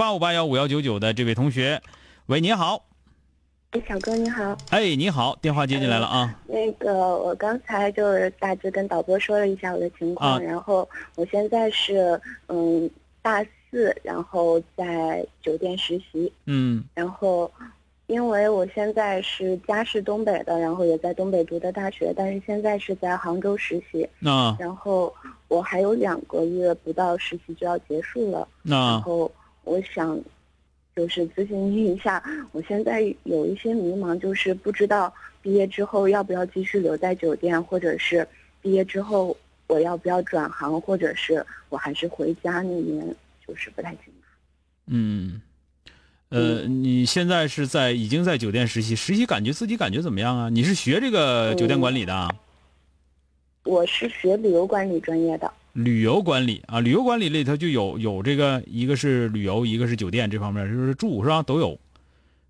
[0.00, 1.78] 八五八幺五幺九九的这位同学，
[2.24, 2.86] 喂，你好。
[3.72, 4.56] 哎，小哥你好。
[4.70, 6.40] 哎，你好，电话接进来了啊。
[6.46, 16.32] 那个，我刚才就是大致跟导播说了一下我的情况，然后我现在是嗯大四，然后在酒店实习。
[16.46, 16.82] 嗯。
[16.94, 17.52] 然后，
[18.06, 24.08] 因为我现在是家是东北的，然后也在东北读的大学，但是现在是在杭州实习。
[24.18, 24.56] 那。
[24.58, 25.14] 然后
[25.48, 28.48] 我还有两个月不到实习就要结束了。
[28.62, 28.92] 那。
[28.92, 29.30] 然后
[29.64, 30.20] 我想。
[30.96, 38.26] 就是咨询一下，我现在有一些迷茫，就是不知道毕业之后要不要继续留在酒店，或者是
[38.60, 39.34] 毕业之后
[39.68, 43.16] 我要不要转行，或者是我还是回家那边，
[43.46, 44.12] 就是不太清楚。
[44.88, 45.40] 嗯，
[46.30, 50.48] 呃，你现在是在已经在酒店实习，实习感觉自己感觉怎么样啊？
[50.50, 52.28] 你是学这个酒店管理的？
[53.64, 55.50] 我是学旅游管理专业的。
[55.84, 61.42] 旅游管理啊，旅游管理里头就有有这个，一个是旅游，一个是酒店这方面，就是住是吧？
[61.42, 61.78] 都有，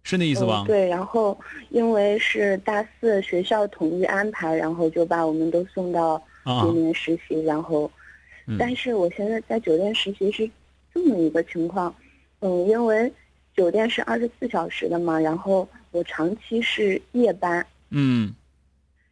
[0.02, 0.64] 是那意思吧？
[0.66, 1.38] 对，然后
[1.70, 7.90] 因为是大四学校统一安排，然后就把我们都送到那边实习，然后，
[8.58, 10.48] 但是我现在在酒店实习是
[10.92, 11.94] 这么一个情况，
[12.40, 13.12] 嗯，因为
[13.56, 18.34] 酒店是二十四小时的嘛，然后我长期是夜班，嗯。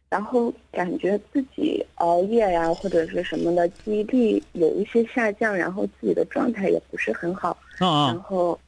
[0.09, 7.55] 然后感觉自己熬夜呀，或者是什么的，记忆力有一些下降，然后自己的状态也不是很好。
[7.77, 8.59] 啊然后，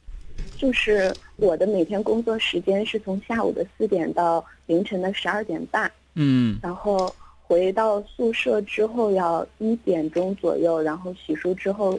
[0.56, 5.90] 就是我的每天工作时间是从下午的四点到凌晨的十二点半。
[6.14, 6.60] 嗯。
[6.62, 11.98] 然后回到宿舍之后要一点钟左右，然后洗漱之后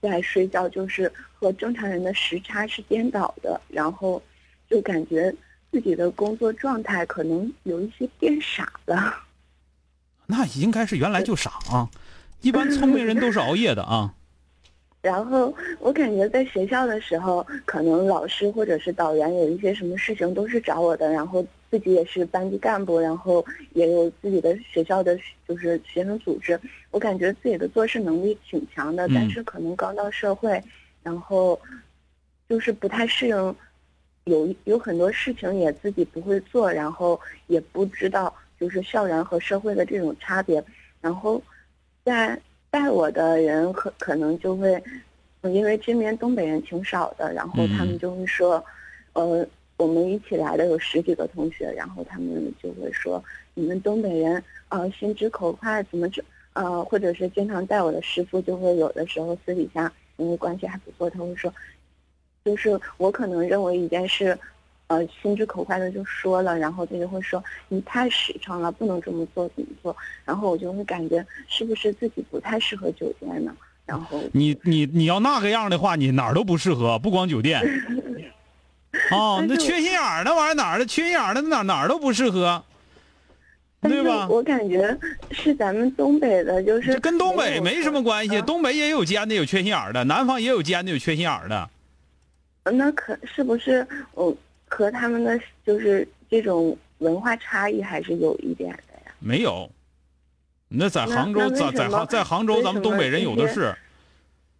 [0.00, 3.60] 再睡觉，就是和正常人的时差是颠倒的。
[3.68, 4.22] 然后
[4.70, 5.34] 就感觉。
[5.70, 9.14] 自己的工作状态可能有一些变傻了，
[10.26, 11.88] 那应该是原来就傻啊，
[12.40, 14.14] 一般聪明人都是熬夜的啊。
[15.02, 23.44] 然后我感觉在学校的时候，可能老师或者是导员有一些什么事情都是找我的，然后自己也是班级干部，然后
[23.74, 25.16] 也有自己的学校的
[25.46, 26.58] 就是学生组织，
[26.90, 30.60] 我感觉自己的做事能力挺强的，但是可能刚到社会，
[31.04, 31.60] 然后
[32.48, 33.56] 就是不太适应。
[34.26, 40.62] 有有很多事情也自己不会做，然后也不知道就是校园和社会的这种差别，
[41.00, 41.40] 然后，
[42.04, 44.82] 在带我的人可可能就会，
[45.42, 48.62] 因为这边东北人挺少的，然后他们就会说，
[49.12, 53.22] 呃，我们一起来的有十几个同学，然后他们就会说，
[53.54, 56.20] 你们东北人呃心直口快，怎么这
[56.54, 61.52] 呃，或者是经常带我的师傅就会有的时候私底下因为关系还不错，他会说。
[62.46, 64.38] 就是我可能认为一件事，
[64.86, 69.94] 呃，心直口快的就说了，然后他就会说你太实诚了，不能这么做，怎么做？
[70.24, 73.52] 然后我就会感觉是不是自己不太适合酒店呢？
[73.84, 77.60] 然后你你你要那个样的话，你哪儿都不适合，不光酒店。
[79.10, 80.86] 哦，那缺心眼儿那玩意儿哪儿的？
[80.86, 82.62] 缺心眼儿的哪哪儿都不适合，
[83.82, 84.28] 对吧？
[84.30, 84.96] 我感觉
[85.32, 91.68] 是咱们东北的，就是跟东北没什么关系，东北也有尖的，有缺心眼儿的；南方也有尖的，有缺心眼儿的。
[92.72, 94.36] 那可是不是我
[94.68, 99.14] 和他们的就是这种文化差异还是有一点的呀？
[99.20, 99.70] 没有，
[100.68, 103.74] 那在杭州，在在杭在杭州，咱们东北人有的是。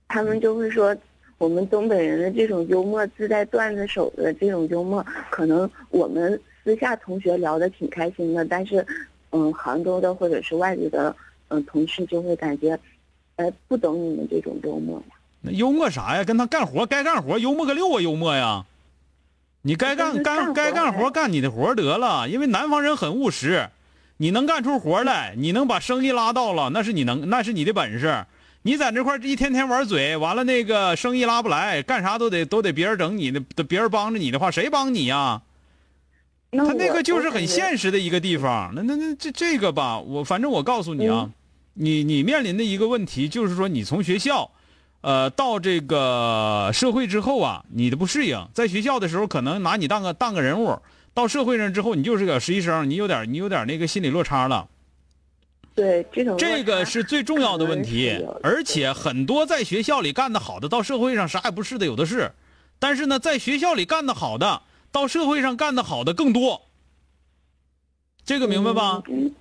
[0.08, 0.96] 他们就会说，
[1.36, 8.86] 我们东北人的这种幽默自带段子手的这种幽默，可能我们私下同学聊的挺开心的，但是，
[9.30, 11.14] 嗯，杭州的或者是外地的
[11.48, 12.78] 嗯同事就会感觉，
[13.34, 15.15] 哎，不懂你们这种幽默呀。
[15.46, 16.24] 那幽默啥呀？
[16.24, 18.00] 跟他干活该干活，幽默个六啊！
[18.00, 18.66] 幽默呀，
[19.62, 22.28] 你该干干该干活干你的活得了。
[22.28, 23.70] 因为南方人很务实，
[24.16, 28.26] 你能干出活来，你能把生意拉到了，那是你能，那是你的本事。
[28.62, 35.42] 你在那块一天天玩嘴，完了那个生意拉不来，干啥都得都得别人整你的，得别人帮着你的话，谁帮你呀？
[36.50, 38.72] 那他那个就是很现实的一个地方。
[38.74, 41.30] 那那那这这个吧，我反正我告诉你啊，
[41.74, 44.50] 你你面临的一个问题就是说，你从学校，
[45.06, 50.80] 呃，到这个社会之后啊，你的不适应，在学校的时候可能拿你当个当个人物，
[51.14, 54.66] 到社会上之后，你就是个实习生，你有点你有点那个心理落差了。
[55.76, 62.32] 对这种这个是最重要的问题而且很多在学校里干得好的，到社会上啥也不是的有的是，
[62.80, 66.62] 但是呢，在学校里干得好的，到社会上干得好的更多。
[68.24, 69.00] 这个明白吧？
[69.06, 69.32] 嗯，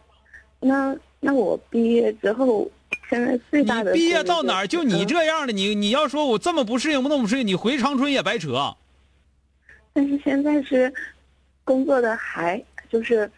[0.60, 2.70] 那那我毕业之后，
[3.10, 8.76] 现在最大的你毕业到哪儿就你这样的，你你要说我这么不适应，不那么不适应，你回长春也白扯。
[9.94, 10.92] 但是现在是
[11.64, 13.30] 工作的还就是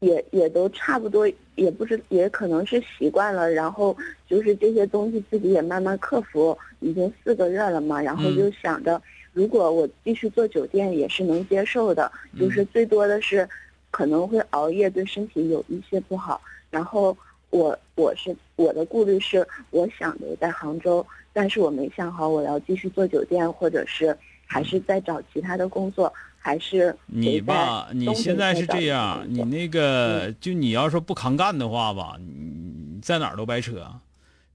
[0.00, 3.96] 也也都差不多，也不是也可能是习惯了，然后
[4.28, 9.00] 就是这些东西自己也慢慢克服，已经四个月了嘛，然后嗯就想着，
[9.32, 13.48] 如果我继续做酒店也是能接受的，嗯就是最多的是
[13.90, 17.16] 可能会熬夜，对身体有一些不好，然后。
[17.50, 24.16] 我我是我的顾虑是，我想留在杭州，但是我没想好我要继续做酒店，或者是
[24.46, 33.86] 还是再找其他的工作，还是你吧，你现在是这样，你那个就你要说不扛干的话吧，你在哪儿都白扯。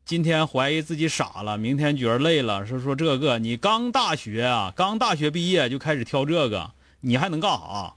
[0.03, 6.71] 今天怀疑自己傻了，明天觉得累了，说说这个，你刚大学啊，刚大学毕业就开始挑这个，
[7.01, 7.93] 你还能干啥？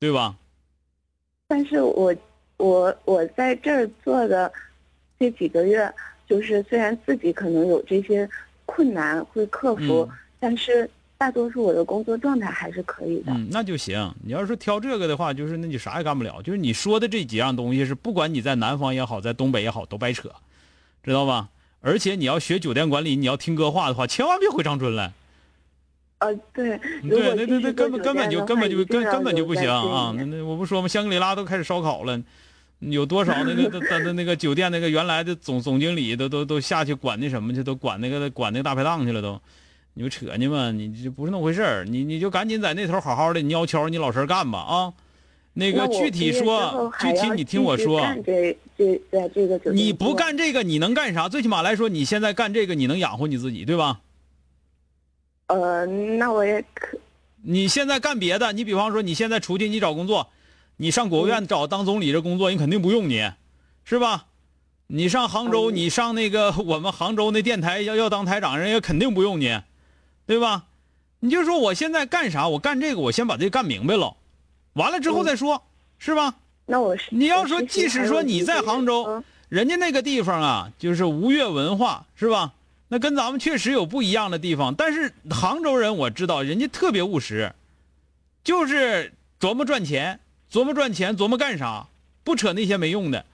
[0.00, 0.36] 对吧？
[1.46, 2.14] 但是我
[2.56, 4.52] 我我在这儿做的
[5.18, 5.92] 这几个月，
[6.28, 8.28] 就是虽然自己可能有这些
[8.66, 10.10] 困难会克服，嗯
[10.40, 13.32] 但是大多数我的工作状态还是可以的。
[13.32, 14.14] 嗯，那就行。
[14.22, 16.42] 你要是挑这个的话，就是那你啥也干不了。
[16.42, 20.30] 就是你说的这几样东西是，不管你在南方也好，在东北也好，都白扯，
[21.02, 21.48] 知道吧？
[21.80, 25.12] 而且你要学酒店管理，你要听哥话的话，千万别回长春来。
[26.24, 30.14] 呃，对，对对对对，继续做根本根本就根本就根根本就不行啊！
[30.16, 30.88] 那那我不说吗？
[30.88, 32.18] 香格里拉都开始烧烤了，
[32.80, 39.40] 有多少那个那那那那个酒店那个原来的总总经理都都都下去管那什么去，都管那个管那个大排档去了都。
[39.96, 44.92] 你不扯呢吗，你这不是那么回事儿，你你就赶紧在那头好好的，你要敲你老实干吧啊！
[45.52, 51.28] 那个具体说，具体你听我说，这这在这个你不干这个你能干啥？
[51.28, 54.00] 最起码来说，你现在干这个你能养活你自己，对吧？
[55.46, 56.96] 呃，那我也可
[57.42, 60.30] 你现在干别的，你比方说你现在出去你找工作，
[60.76, 63.30] 你上国务院找当总理这工作，人肯定不用你，
[63.84, 64.26] 是吧？
[64.86, 69.60] 你上杭州，嗯你上那个我们杭州那电台要要当台长，人家肯定不用你，
[70.26, 70.64] 对吧？
[71.20, 74.16] 你就说我现在干啥，我干这个，我先把这干明白了，
[74.74, 75.62] 完了之后再说，
[75.98, 76.34] 是吧？
[76.66, 82.52] 那我是你要说即使说你在杭州嗯人家那个地方啊，就是吴越文化，是吧？
[82.94, 87.52] 那跟咱们确实有不一样的地方，但是杭州人我知道，人家特别务实，
[88.44, 91.88] 就是琢磨赚钱，琢磨赚钱，琢磨干啥，
[92.22, 93.24] 不扯那些没用的。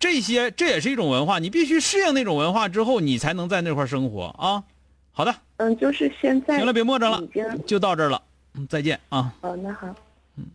[0.00, 4.64] 这些这也是一种文化，你必须适应那种文化之后，你才能在那块儿生活啊。
[5.12, 8.20] 好的，嗯，就是现在行了，别磨着了已经，就到这儿了，
[8.54, 9.32] 嗯再见啊。
[9.42, 9.86] 哦，那好。
[10.36, 10.46] 嗯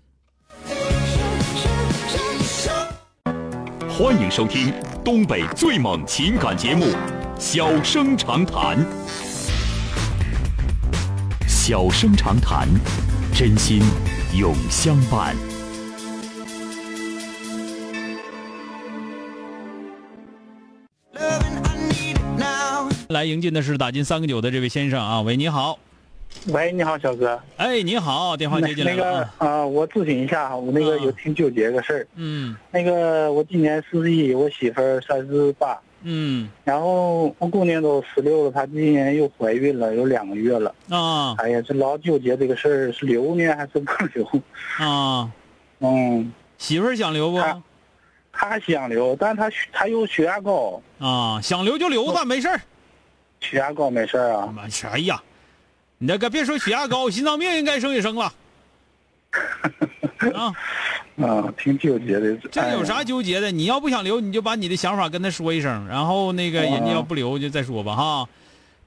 [3.98, 4.74] 欢迎收听
[5.06, 6.84] 东北最猛情感节目
[7.38, 8.78] 《小生长谈》。
[11.46, 12.68] 小生长谈，
[13.34, 13.82] 真心
[14.34, 15.36] 永相伴。
[23.10, 25.78] 来迎进的是打进三个九的这位先生啊，喂，你好，
[26.48, 27.40] 喂，你好，小哥。
[27.58, 32.08] 哎，你好，电话接进来那个了啊、啊，我咨询一下哈，我那个啊有挺纠结个事儿。
[32.16, 40.74] 嗯那个我今年四十一，我媳妇儿三十八，嗯然后我姑娘都十六了，她今年又怀孕了，有两个月了。
[40.90, 44.26] 啊哎呀，这老纠结这个事儿，是留呢还是不留？
[44.78, 45.32] 啊，
[45.80, 47.38] 嗯，媳妇儿想留不？
[47.38, 47.62] 啊
[48.32, 52.62] 她想留，但她她有血压高，啊，想留就留吧，没事儿。
[53.40, 54.46] 血压高没事儿啊。
[54.56, 55.22] 妈啥呀？
[55.98, 58.32] 你这个别说血压高，心脏病应该生也生了。
[60.36, 60.54] 啊，
[61.18, 62.36] 啊，挺纠结的。
[62.52, 63.52] 这有啥纠结的？
[63.52, 68.28] 你要不想留，你就把你的想法跟他说一声，然后那个啊人家要不留就再说吧哈。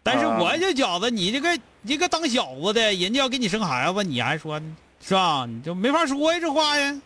[0.02, 4.61] 但是啊我就觉得你这个一个当小子的，人家要给你生孩子，你还说
[5.00, 5.47] 是吧？
[5.47, 7.00] 你就没法说呀，这话呀。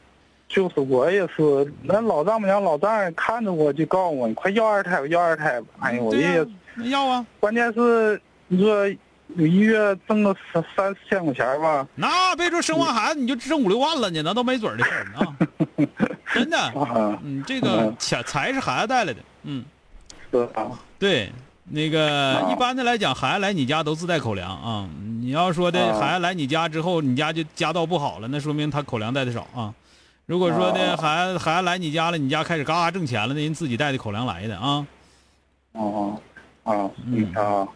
[0.48, 5.66] 就是我也是，那老丈母娘、老丈人看着我就告诉我，你快要二胎吧，要二胎吧。
[5.80, 6.46] 哎呀，我对呀
[6.78, 8.86] 也要啊，关键是你说
[9.36, 15.36] 一月挣个三三四千块钱吧，那别说生完孩子你就挣五六万了你，那都没准儿的事儿啊。
[16.34, 19.64] 真的，啊，嗯，这个钱财是孩子带来的，嗯，
[20.30, 20.70] 是啊？
[20.98, 21.30] 对，
[21.64, 24.88] 那个啊一般的来讲，孩子来你家都自带口粮啊。
[25.20, 29.72] 你要说的啊孩子来你家之后，你家就家道不好了，那说明他口粮带的少啊。
[30.24, 34.86] 如果说的啊孩子孩子来你家了，你家开始嘎嘎挣钱了，那人自己带的口粮来的啊。
[35.72, 36.20] 哦，
[36.64, 37.68] 啊，嗯嗯啊，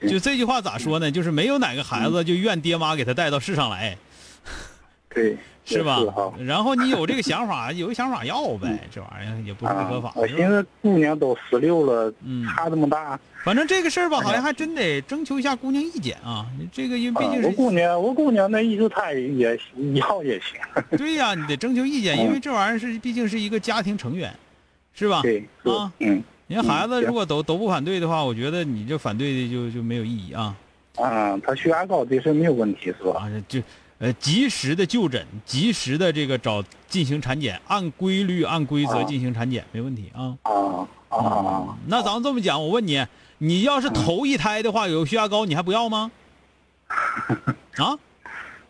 [0.00, 1.10] 就就这句话咋说呢？
[1.10, 3.96] 就是没有哪个孩嗯子就怨爹妈给他带到世上来，
[5.14, 6.00] 对， 是吧
[6.38, 6.44] 是？
[6.44, 10.12] 然后你有这个想法，有个想法要呗，这玩意儿也不是不合法啊。。
[10.16, 16.46] 我寻思姑娘都十六了，嗯差这么大，反正这个事儿吧，好像还真得征求一下姑娘意见啊。
[16.58, 19.28] 你这个因为毕啊我竟是姑娘，我姑娘那意思她也
[19.94, 20.58] 要也行，
[20.96, 24.34] 对呀，你得征求意见，嗯因为这玩意儿是毕竟是一个家庭成员，
[24.94, 25.22] 是吧？
[25.22, 30.56] 对，啊，嗯人家孩子嗯如果都都不反对的话，我觉得你这反对的就就没有意义啊
[30.96, 33.20] 啊，他血压高这事没有问题是吧？
[33.20, 33.30] 啊！
[33.46, 33.60] 就
[33.98, 40.34] 呃及时的就诊，及时的这个找进行产检，按规律按规则啊进行产检，没问题啊。
[40.42, 43.06] 啊啊啊，那咱们这么讲，我问你，
[43.38, 46.10] 你要是头一胎的话，有血压高，你还不要吗？
[47.76, 47.98] 啊，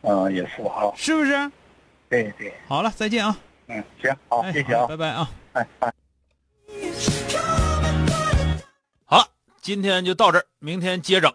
[0.02, 1.50] 嗯，也是哈，是不是？
[2.10, 3.38] 对对，好了，再见啊！
[3.68, 5.30] 嗯，行，好，哎，谢谢啊，拜拜啊！
[5.52, 5.92] 哎哎。
[9.68, 11.34] 今天就到这儿，明天接着。